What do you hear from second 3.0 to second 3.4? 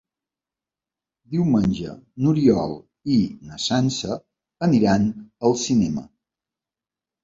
i